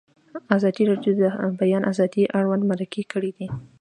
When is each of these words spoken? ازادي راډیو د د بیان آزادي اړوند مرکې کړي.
ازادي 0.55 0.83
راډیو 0.91 1.13
د 1.19 1.21
د 1.39 1.41
بیان 1.59 1.83
آزادي 1.91 2.23
اړوند 2.37 2.63
مرکې 2.71 3.03
کړي. 3.11 3.31